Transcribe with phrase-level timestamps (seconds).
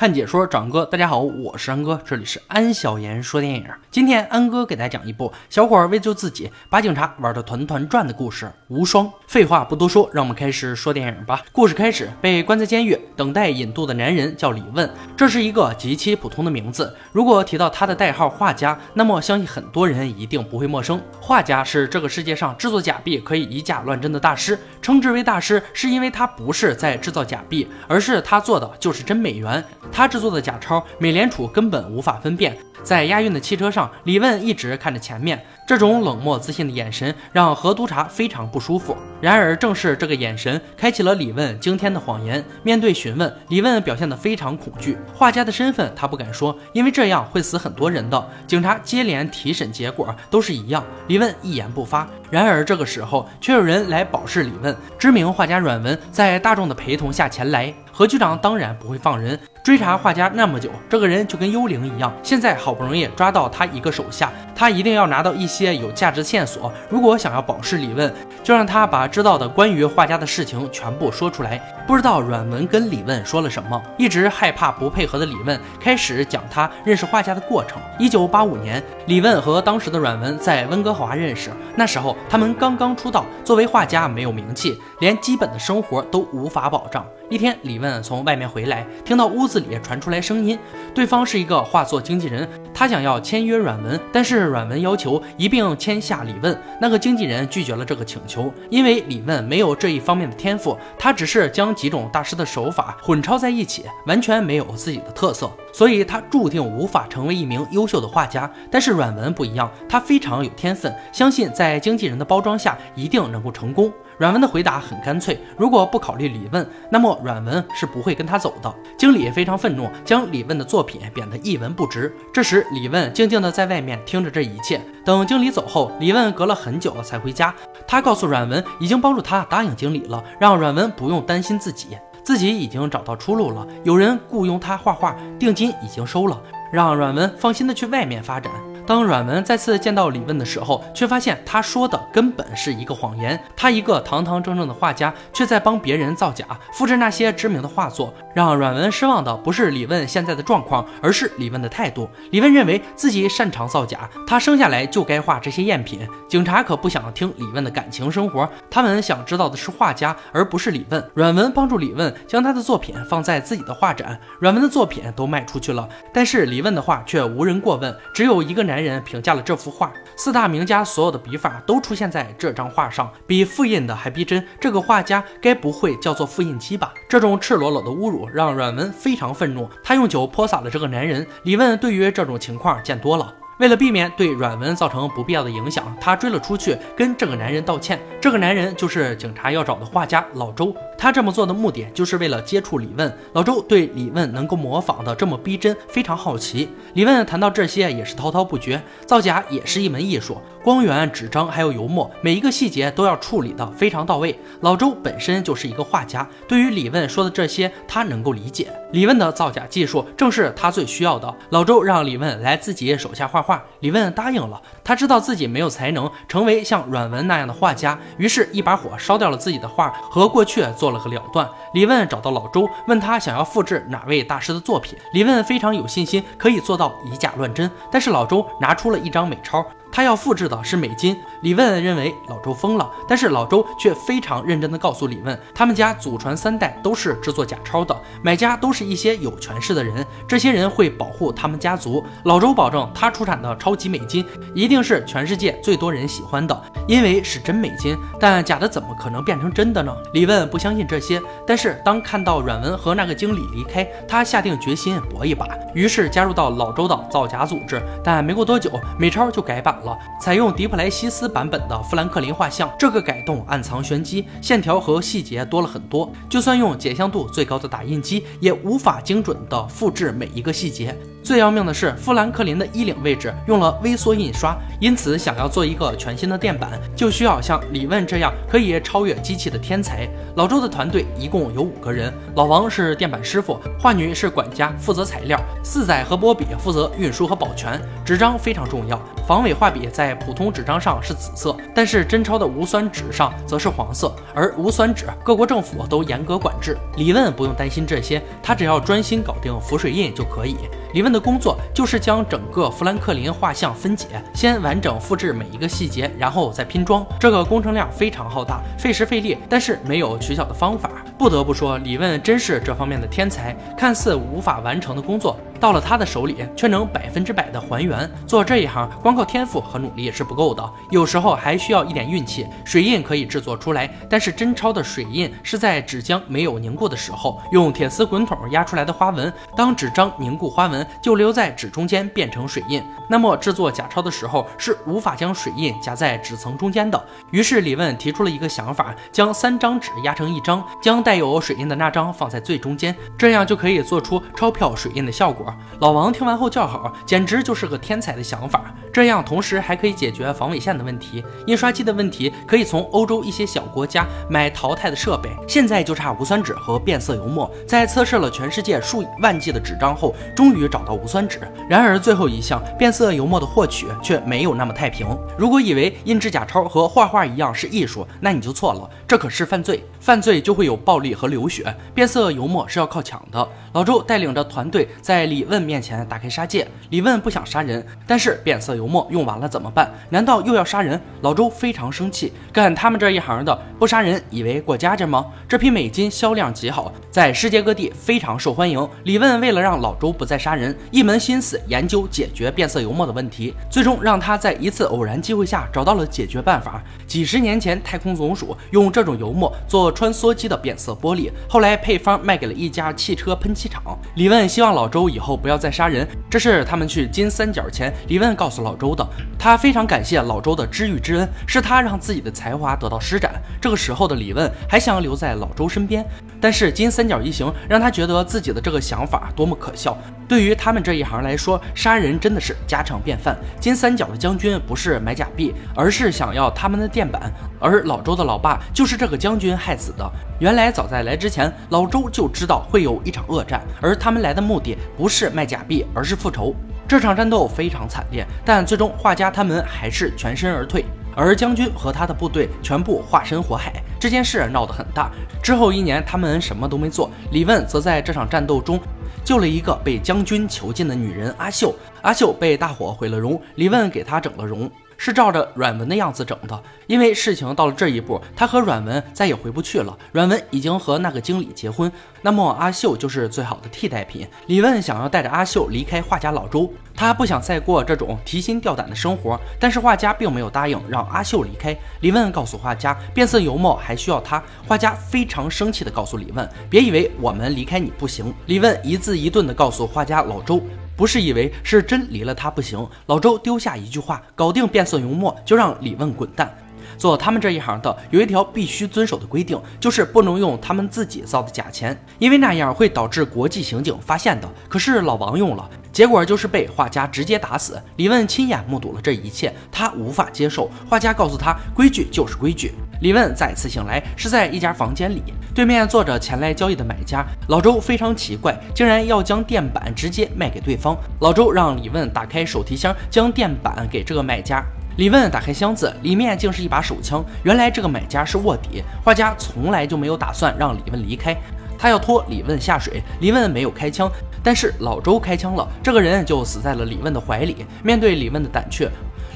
[0.00, 3.66] 看解说，长哥，大家好，我是安哥，这里是安小言说电影。
[3.90, 9.06] 今天安哥给大家讲一部小伙儿为救自己把警察玩得团团转的故事《无双》。
[9.26, 11.42] 废话不多说，让我们开始说电影吧。
[11.52, 16.96] 故事开始，被关在监狱等待引渡的男人叫李问，这是一个极其普通的名字。
[17.12, 20.98] 如果提到他的代号画家，那么相信很多人一定不会陌生。
[21.20, 29.62] 画家是这个世界上制作假币可以以假乱真的大师，称之为大师，是因为他不是在制造假币，而是他做的就是真美元。
[29.92, 32.56] 他制作的假钞，美联储根本无法分辨。
[32.82, 38.96] 在押运的汽车上，李问一直看着前面，这种冷漠自信的眼神让何督察非常不舒服。
[39.20, 42.42] 然而，正是这个眼神开启了李问惊天的谎言。
[42.62, 44.96] 面对询问，李问表现得非常恐惧。
[45.14, 48.30] 画家的身份他不敢说，因为这样会死很多人的。
[48.46, 52.08] 警察接连提审结果都是一样，李问一言不发。
[52.30, 54.74] 然而这个时候，却有人来保释李问。
[54.98, 57.74] 知名画家阮文在大众的陪同下前来。
[57.92, 62.10] 何局长当然不会放人，追查画家那么久，这个人就跟幽灵一样。
[62.22, 66.72] 现在好不容易抓到他一个手下，他一定要拿到一些有价值线索。
[66.88, 68.10] 如果想要保释李问，
[68.42, 71.60] 就让他把知道的关于画家的事情全部说出来。
[71.86, 77.78] 不知道阮文跟李问说了什么，一直害怕不配合的李问开始讲他认识画家的过程。
[77.98, 87.04] 一九八五年，李问和当时的阮文在温哥华认识，那时候他们刚刚出道，作为画家没有名气，连基本的生活都无法保障。
[87.30, 90.58] 一天，李问从外面回来，听到屋子里传出来声音，
[90.92, 96.60] 对方是一个画作经纪人，他想要签约阮文，但是阮文要求一并签下李问。
[96.80, 108.50] 那个经纪人拒绝了这个请求，因为李问没有这一方面的天赋，他只是将几种大师的手法混抄在一起，完全没有自己的特色，所以他注定无法成为一名优秀的画家。
[108.72, 113.92] 但是阮文不一样，他非常有天分，相信在经纪人的包装下一定能够成功。
[114.20, 118.70] 阮文的回答很干脆，如果不考虑李问，那么阮文是不会跟他走的。
[118.98, 122.14] 经理非常愤怒，将李问的作品贬得一文不值。
[122.30, 124.78] 这时，李问静静地在外面听着这一切。
[125.06, 127.54] 等经理走后，李问隔了很久才回家。
[127.88, 133.66] 他告诉阮文，已经帮助他答应经理了，让阮文不用担心自己，自己已经找到出路了。
[133.84, 136.38] 有人雇佣他画画，定金已经收了，
[136.70, 138.52] 让阮文放心的去外面发展。
[138.90, 143.40] 当阮文再次见到李问的时候，却发现他说的根本是一个谎言。
[143.56, 148.12] 他一个堂堂正正的画家，却在帮别人造假，复制那些知名的画作。
[148.34, 152.08] 让阮文失望的不是李问现在的状况，而是李问的态度。
[152.32, 156.00] 李问认为自己擅长造假，他生下来就该画这些赝品。
[156.28, 161.10] 警察可不想听李问的感情生活，他们想知道的是画家，而不是李问。
[161.14, 168.79] 阮文帮助李问将他的作品放在自己的画展，阮文的作品都卖出去了，但是李问的画却无人过问，只有一个男。
[168.82, 174.44] 人评价了这幅画，四大名家所有的笔法都出现在这张画上，比复印的还逼真。
[174.58, 176.92] 这个画家该不会叫做复印机吧？
[177.08, 181.26] 这种赤裸裸的侮辱让阮文非常愤怒，他用酒泼洒了这个男人。
[181.44, 183.34] 李问对于这种情况见多了。
[183.60, 188.00] 为了避免对阮文造成不必要的影响，他追了出去，跟这个男人道歉。
[188.18, 190.74] 这个男人就是警察要找的画家老周。
[190.96, 193.14] 他这么做的目的，就是为了接触李问。
[193.34, 196.70] 老周对李问能够模仿的这么逼真非常好奇。
[196.94, 198.80] 李问谈到这些也是滔滔不绝。
[199.04, 204.38] 造假也是一门艺术，光源、纸张还有油墨，每一个细节都要处理的非常到位。
[204.60, 208.70] 老周本身就是一个画家，对于李问说的这些，他能够理解。
[208.92, 211.34] 李问的造假技术正是他最需要的。
[211.50, 213.62] 老周让李问来自己手下画画。
[213.80, 221.48] 李问答应了，他知道自己没有才能成为像阮文那样的画家，于是，一把火烧掉了自己的画，和过去做了个了断。
[221.72, 224.98] 李问找到老周，问他想要复制哪位大师的作品。
[225.14, 229.64] 李问非常有信心，可以做到以假乱真，但是老周拿出了一张美钞。
[229.92, 231.20] 他要复制的是美金。
[231.42, 242.04] 李问认为老周疯了，但是老周却非常认真地告诉李问，他们家祖传三代都是制作假钞的，买家都是一些有权势的人，这些人会保护他们家族。
[242.24, 244.24] 老周保证，他出产的超级美金
[244.54, 247.96] 一定是全世界最多人喜欢的，因为是真美金。
[248.20, 249.96] 但假的怎么可能变成真的呢？
[250.12, 257.80] 李问不相信这些，但是当看到阮文和那个经理离开，他下定决心搏一把，于是加入到老周的造假组织。
[258.04, 259.70] 但没过多久，美钞就改版。
[259.84, 266.10] 了，采用迪普莱西斯版本的富兰克林画像，这个改动暗藏玄机，线条和细节多了很多。
[266.28, 270.94] 就算用解像度最高的打印机，也无法精准的复制每一个细节。
[271.22, 280.08] 最要命的是，富兰克林的衣领位置用了微缩印刷，因此想要做一个全新的垫板，就需要像李问这样可以超越机器的天才。
[280.36, 287.80] 老周的团队一共有五个人，老王是垫板师傅，画女是管家，负责材料，四仔和波比负责运输和保全。
[288.04, 289.00] 纸张非常重要。
[289.28, 294.12] 防伪画笔在普通纸张上是紫色，但是真钞的无酸纸上则是黄色。
[294.34, 296.76] 而无酸纸，各国政府都严格管制。
[296.96, 300.56] 李问不用担心这些，他只要专心搞定浮水印就可以。
[300.92, 307.06] 李问的工作就是将整个富兰克林画像分解，先完整复制每一个细节，然后再拼装。
[307.18, 310.90] 这个工程量非常浩大，费时费力，但是没有取巧的方法。
[311.16, 313.56] 不得不说，李问真是这方面的天才。
[313.76, 318.10] 看似无法完成的工作，到了他的手里却能百分之百的还原。
[318.26, 322.46] 做这一行，光靠天赋和努力是不够的，有时候还需要一点运气。
[322.64, 329.32] 水印可以制作出来，但是真钞的水印是在纸浆没有凝固的时候，用铁丝滚筒压出来的花纹。
[329.54, 332.82] 当纸张凝固，花纹就留在纸中间，变成水印。
[333.08, 337.02] 那么制作假钞的时候是无法将水印夹在纸层中间的。
[337.32, 345.49] 于是李问提出了一个想法，将三张纸压成一张，将带有水印的那张放在最中间，这样就可以做出钞票水印的效果。
[345.80, 348.64] 老王听完后叫好，简直就是个天才的想法。
[348.92, 355.30] 这样同时还可以解决防伪线的问题，印刷机的问题可以从欧洲一些小国家买淘汰的设备。
[355.46, 357.50] 现在就差无酸纸和变色油墨。
[357.66, 361.40] 在测试了全世界数万计的纸张后，终于找到无酸纸。
[361.68, 365.06] 然而最后一项变色油墨的获取却没有那么太平。
[365.38, 369.84] 如果以为印制假钞和画画一样是艺术，那你就错了，这可是犯罪。
[370.00, 373.46] 犯罪就会有暴力和流血，变色油墨是要靠抢的。
[373.74, 376.68] 老周带领着团队在里李问面前打开杀戒。
[376.90, 379.90] 李问不想杀人，但是变色油墨用完了怎么办？
[380.10, 381.00] 难道又要杀人？
[381.22, 382.30] 老周非常生气。
[382.52, 385.24] 干他们这一行的不杀人，以为过家家吗？
[385.48, 388.86] 这批美金销量极好，在世界各地非常受欢迎。
[389.04, 396.82] 李问为了让老周不再杀人，一门心思研究解决变色油墨的问题，最终让他在一次偶然机会下找到了解决办法。
[397.06, 399.90] 几十年前，太空总署用这种油墨做。
[399.90, 403.82] 穿梭机的变色玻璃，后来配方卖给了一家汽车喷漆厂。
[404.16, 409.06] 李问希望老周以后不要再杀人，这是他们去金三角前，李问告诉老周的。
[409.38, 413.32] 他非常感谢老周的知遇之恩，是他让自己的才华得到施展。
[413.60, 416.04] 这个时候的李问还想留在老周身边，
[416.40, 419.96] 但是金三角一行让他觉得自己的这个想法多么可笑。
[420.28, 423.36] 对于他们这一行来说，杀人真的是家常便饭。
[423.58, 429.76] 金三角的将军不是买假币，而是想要他们的垫板，而老周的老爸就是这个将军害。
[429.80, 430.12] 死的。
[430.38, 436.54] 原来早在来之前，老周就知道会有一场恶战，而他们来的目的不是卖假币，而是复仇。
[436.86, 440.84] 这场战斗非常惨烈，但最终画家他们还是全身而退，
[441.16, 443.72] 而将军和他的部队全部化身火海。
[443.98, 445.10] 这件事闹得很大。
[445.42, 447.10] 之后一年，他们什么都没做。
[447.30, 448.78] 李问则在这场战斗中
[449.24, 451.74] 救了一个被将军囚禁的女人阿秀。
[452.02, 454.70] 阿秀被大火毁了容，李问给她整了容。
[455.02, 459.96] 是照着阮文的样子整的，因为事情到了这一步，他和阮文再也回不去了。
[460.12, 464.28] 阮文已经和那个经理结婚，那么阿秀就是最好的替代品。
[464.48, 471.74] 李问想要带着阿秀离开画家老周，他不想再过这种提心吊胆的生活，但是画家并没有答应让阿秀离开。
[472.02, 474.42] 李问告诉画家，变色油墨还需要他。
[474.68, 478.34] 画家非常生气的告诉李问，别以为我们离开你不行。
[478.44, 480.60] 李问一字一顿的告诉画家老周。
[481.00, 482.86] 不是以为是真离了他不行。
[483.06, 486.54] 老周丢下一句话，搞定变色油墨，就让李问滚蛋。
[486.98, 494.48] 做他们这一行的有一条必须遵守的规定，就是不能用他们自己造的假钱，因为那样会导致国际刑警发现的。
[494.68, 497.80] 可是老王用了，结果就是被画家直接打死。
[497.96, 500.70] 李问亲眼目睹了这一切，他无法接受。
[500.86, 502.72] 画家告诉他，规矩就是规矩。
[503.00, 505.22] 李问再次醒来，是在一家房间里，
[505.54, 507.24] 对面坐着前来交易的买家。
[507.48, 510.94] 老周非常奇怪，竟然要将垫板直接卖给对方。
[511.20, 514.62] 老周让李问打开手提箱，将垫板给这个买家。
[514.98, 517.24] 李问打开箱子，里面竟是一把手枪。
[517.42, 521.34] 原来这个买家是卧底，画家从来就没有打算让李问离开，
[521.78, 523.02] 他要拖李问下水。
[523.20, 524.10] 李问没有开枪，
[524.42, 527.64] 但是老周开枪了，这个人就死在了李问的怀里。
[527.82, 528.90] 面对李问的胆怯。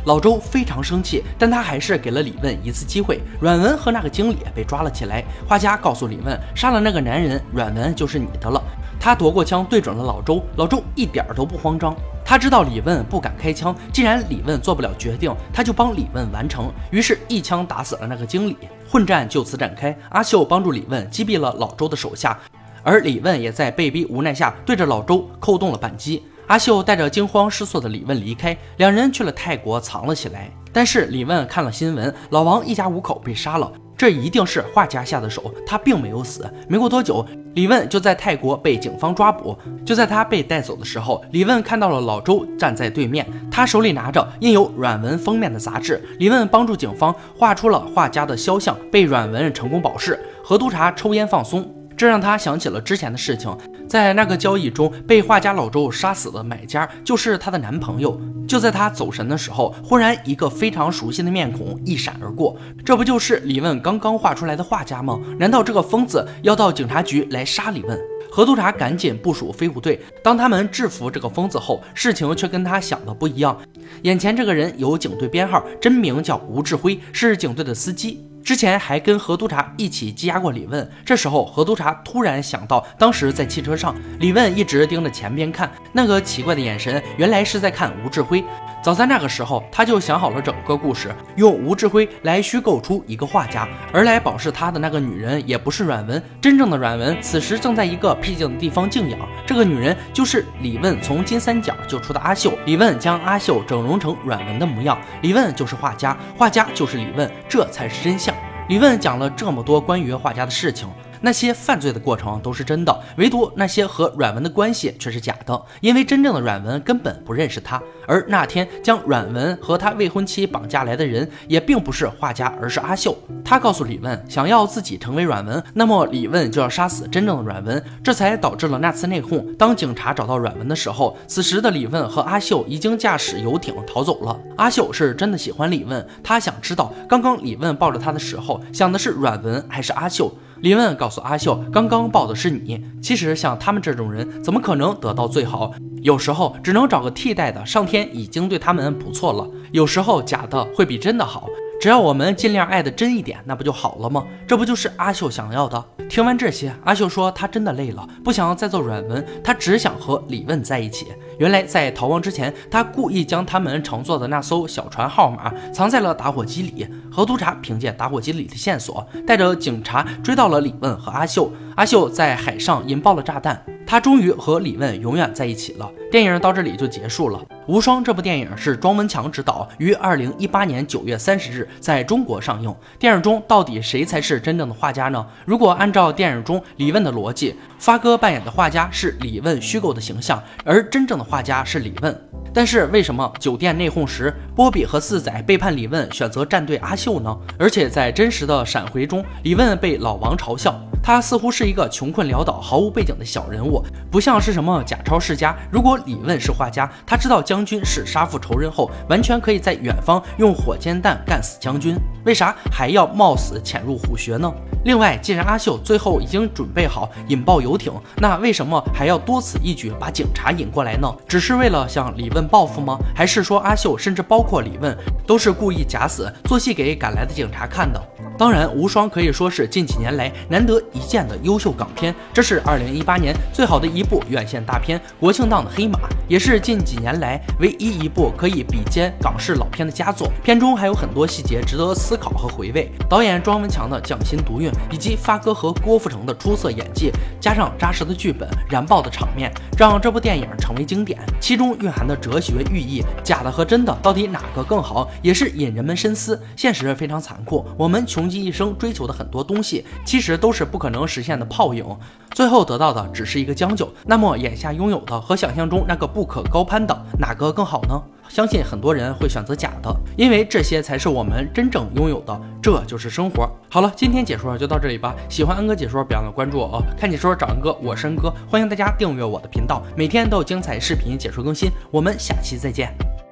[0.05, 3.21] 老周非常生气，但他还是给了李问一次机会。
[3.41, 5.25] 阮文和那个经理被抓了起来。
[5.49, 8.63] 画家告诉李问，杀了那个男人，阮文就是你的了。
[9.01, 10.45] 他夺过枪，对准了老周。
[10.57, 13.75] 老周一点都不慌张，他知道李问不敢开枪。
[13.93, 16.71] 既然李问做不了决定，他就帮李问完成。
[16.91, 18.59] 于是，一枪打死了那个经理。
[18.89, 19.97] 混战就此展开。
[20.11, 22.39] 阿秀帮助李问击毙了老周的手下，
[22.83, 26.23] 而李问也在被逼无奈下，对着老周扣动了扳机。
[26.47, 30.51] 阿秀带着惊慌失措的李问离开，两人去了泰国藏了起来。
[30.73, 36.47] 但是李问看了新闻，老王一家五口被杀了，这一定是画家下的手，他并没有死。
[36.69, 37.25] 没过多久，
[37.55, 39.57] 李问就在泰国被警方抓捕。
[39.87, 46.03] 就在他被带走的时候，李问看到了老周站在对面，他手里拿着印有软文封面的杂志。
[46.19, 50.19] 李问帮助警方画出了画家的肖像，被软文成功保释。
[50.43, 51.67] 何督察抽烟放松。
[51.97, 53.57] 这让他想起了之前的事情，
[53.89, 58.21] 在那个交易中被画家老周杀死的买家就是她的男朋友。
[58.47, 65.19] 就在她走神的时候，忽然一个非常熟悉的面孔一闪而过，这不就是李问刚刚画出来的画家吗？
[65.39, 67.99] 难道这个疯子要到警察局来杀李问？
[68.31, 69.99] 何督察赶紧部署飞虎队。
[70.23, 73.57] 当他们制服这个疯子后，事情却跟他想的不一样。
[74.03, 78.27] 眼前这个人有警队编号，真名叫吴志辉，是警队的司机。
[78.45, 80.87] 之前还跟何督察一起羁押过李问。
[81.03, 88.45] 这时候，何督察突然想到，当时在汽车上，李问一直盯着前边看，那个奇怪的眼神，原来是在看吴志辉。
[88.83, 99.19] 早在那个时候，他就想好了整个故事，用吴志辉来虚构出一个画家，而来保释他的那个女人也不是阮文，真正的阮文此时正在一个僻静的地方静养。
[99.47, 108.34] 这个女人就是李问从金三角救出的阿秀，李问将阿秀整容成阮文的模样，李问就是画家，画家就是李问，这才是真相。
[108.69, 110.89] 李问讲了这么多关于画家的事情。
[111.25, 117.83] 那些犯罪的过程都是真的，唯独那些和阮文的关系却是假的，因为真正的阮文根本不认识他。
[118.07, 123.17] 而那天将阮文和他未婚妻绑架来的人，也并不是画家，而是阿秀。
[123.43, 129.57] 他告诉李问，想要自己成为阮文，那么李问就要杀死真正的阮文，这才导致了那次内讧。
[129.57, 134.39] 当警察找到阮文的时候，此时的李问和阿秀已经驾驶游艇逃走了。
[134.59, 140.31] 阿秀是真的喜欢李问，他想知道刚刚李问抱着他的时候，想的是阮文还是阿秀。
[140.61, 142.83] 李问告诉阿秀，刚刚抱的是你。
[143.03, 145.73] 其实像他们这种人，怎么可能得到最好？
[146.03, 147.65] 有时候只能找个替代的。
[147.67, 149.49] 上天已经对他们不错了。
[149.73, 151.49] 有时候假的会比真的好。
[151.81, 154.25] 只要我们尽量爱的真一点，那不就好了吗？
[154.47, 155.85] 这不就是阿秀想要的？
[156.09, 161.09] 听完这些，阿秀说她真的累了，不想再做软文，她只想和李问在一起。
[161.39, 166.87] 原来在逃亡之前，他故意将他们乘坐的那艘小船号码藏在了打火机里。
[167.15, 171.49] 何督察凭借打火机里的线索，带着警察追到了李问和阿秀。
[171.77, 173.65] 阿秀在海上引爆了炸弹。
[173.87, 175.89] 他终于和李问永远在一起了。
[176.11, 177.39] 电影到这里就结束了。
[177.69, 182.75] 《无双》这部电影是庄文强执导，于二零一八年九月三十日在中国上映。
[182.99, 185.25] 电影中到底谁才是真正的画家呢？
[185.45, 192.29] 如果按照电影中李问的逻辑，发哥扮演的画家是李问虚构的形象，而真正的画家是李问。
[192.55, 197.37] 但是为什么酒店内讧时，波比和四仔背叛李问，选择站队阿秀呢？
[197.59, 200.79] 而且在真实的闪回中，李问被老王嘲笑。
[201.05, 205.55] 他似乎是一个穷困潦倒、毫无背景的小人物，不像是什么假钞世家。
[205.71, 211.95] 如果李问是画家，他知道将军是杀父仇人后，完全可以在远方用火箭弹干死将军，
[212.25, 214.51] 为啥还要冒死潜入虎穴呢？
[214.87, 221.15] 另外，既然阿秀最后已经准备好引爆游艇，那为什么还要多此一举把警察引过来呢？
[221.29, 222.97] 只是为了向李问报复吗？
[223.15, 224.97] 还是说阿秀甚至包括李问
[225.27, 228.03] 都是故意假死，做戏给赶来的警察看的？
[228.37, 240.29] 当然，无双可以说是近几年来难得一见的优秀港片，这是二零一八年最好的一部院线大片，国庆档的黑马，也是近几年来唯一一部可以比肩港式老片的佳作。
[240.43, 242.91] 片中还有很多细节值得思考和回味。
[243.09, 251.21] 导演庄文强的匠心独运，以及发哥和郭富城的出色演技，加上扎实的剧本、燃爆的场面，让这部电影成为经典。
[251.41, 256.43] 其中蕴含的哲学寓意，假的和真的到底哪个更好，也是引人们深思。
[256.57, 258.24] 现实非常残酷，我们穷。
[258.25, 261.85] 穷极一生追求的很多东西，其实都是不可能实现的泡影，
[262.31, 263.87] 最后得到的只是一个将就。
[264.07, 268.03] 那么眼下拥有的和想象中那个不可高攀的，哪个更好呢？
[268.31, 273.47] 相信很多人会选择假的，因为这些才是我们真正拥有的，这就是生活。
[273.69, 275.15] 好了，今天解说就到这里吧。
[275.29, 276.83] 喜欢恩哥解说，别忘了关注我哦。
[276.99, 281.69] 看解说找恩哥，我是恩哥，欢迎大家订阅我的频道，每天都有精彩视频解说更新。
[281.91, 283.24] 我们下期再见。